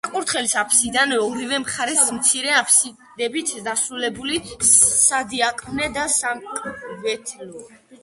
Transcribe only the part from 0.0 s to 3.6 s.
საკურთხევლის აფსიდას ორივე მხარეს მცირე აფსიდებით